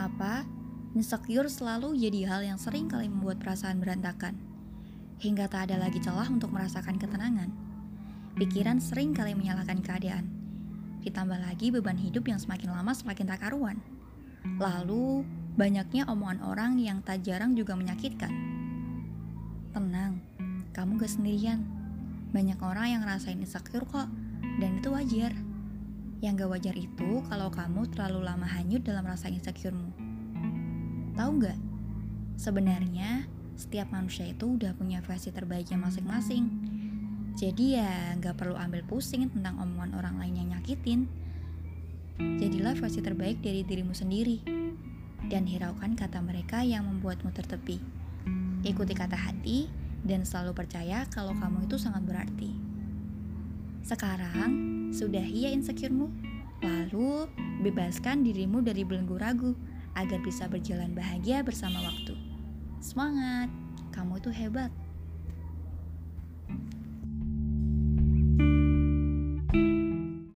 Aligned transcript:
Kenapa? 0.00 0.42
Insecure 0.92 1.46
selalu 1.46 1.98
jadi 1.98 2.26
hal 2.26 2.42
yang 2.42 2.58
sering 2.58 2.90
kali 2.90 3.06
membuat 3.06 3.42
perasaan 3.42 3.82
berantakan. 3.82 4.38
Hingga 5.18 5.50
tak 5.50 5.70
ada 5.70 5.82
lagi 5.82 6.02
celah 6.02 6.30
untuk 6.30 6.54
merasakan 6.54 6.98
ketenangan. 6.98 7.50
Pikiran 8.38 8.78
sering 8.78 9.10
kali 9.10 9.34
menyalahkan 9.34 9.82
keadaan. 9.82 10.30
Ditambah 11.02 11.42
lagi 11.42 11.74
beban 11.74 11.98
hidup 11.98 12.26
yang 12.26 12.38
semakin 12.38 12.74
lama 12.74 12.92
semakin 12.92 13.26
tak 13.28 13.42
karuan. 13.42 13.78
Lalu, 14.58 15.26
banyaknya 15.58 16.06
omongan 16.06 16.40
orang 16.42 16.72
yang 16.78 17.02
tak 17.02 17.22
jarang 17.22 17.58
juga 17.58 17.74
menyakitkan. 17.74 18.30
Tenang, 19.74 20.20
kamu 20.74 21.02
gak 21.02 21.12
sendirian. 21.12 21.66
Banyak 22.30 22.62
orang 22.62 22.86
yang 22.98 23.00
ngerasain 23.06 23.40
insecure 23.42 23.86
kok, 23.90 24.06
dan 24.58 24.70
itu 24.78 24.88
wajar. 24.90 25.32
Yang 26.20 26.44
gak 26.44 26.50
wajar 26.52 26.76
itu 26.76 27.10
kalau 27.32 27.48
kamu 27.48 27.88
terlalu 27.96 28.20
lama 28.28 28.44
hanyut 28.44 28.84
dalam 28.84 29.08
rasa 29.08 29.32
insecuremu. 29.32 29.88
Tahu 31.16 31.30
nggak? 31.40 31.58
Sebenarnya 32.36 33.24
setiap 33.56 33.92
manusia 33.92 34.24
itu 34.24 34.56
udah 34.56 34.72
punya 34.72 35.04
versi 35.04 35.32
terbaiknya 35.32 35.80
masing-masing. 35.80 36.44
Jadi 37.36 37.76
ya 37.80 38.16
nggak 38.16 38.36
perlu 38.36 38.56
ambil 38.56 38.84
pusing 38.84 39.28
tentang 39.32 39.60
omongan 39.60 39.96
orang 39.96 40.16
lain 40.20 40.44
yang 40.44 40.48
nyakitin. 40.56 41.08
Jadilah 42.16 42.76
versi 42.76 43.00
terbaik 43.00 43.40
dari 43.40 43.64
dirimu 43.64 43.96
sendiri. 43.96 44.44
Dan 45.28 45.44
hiraukan 45.44 45.96
kata 45.96 46.20
mereka 46.20 46.64
yang 46.64 46.88
membuatmu 46.88 47.32
tertepi. 47.32 47.80
Ikuti 48.60 48.92
kata 48.92 49.16
hati 49.16 49.68
dan 50.04 50.24
selalu 50.24 50.52
percaya 50.52 51.04
kalau 51.08 51.32
kamu 51.36 51.64
itu 51.68 51.76
sangat 51.80 52.04
berarti. 52.04 52.52
Sekarang, 53.90 54.54
sudah 54.94 55.26
ya 55.26 55.50
insecuremu? 55.50 56.14
Lalu, 56.62 57.26
bebaskan 57.66 58.22
dirimu 58.22 58.62
dari 58.62 58.86
belenggu 58.86 59.18
ragu 59.18 59.58
agar 59.98 60.22
bisa 60.22 60.46
berjalan 60.46 60.94
bahagia 60.94 61.42
bersama 61.42 61.82
waktu. 61.82 62.14
Semangat, 62.78 63.50
kamu 63.90 64.22
itu 64.22 64.30
hebat. 64.30 64.70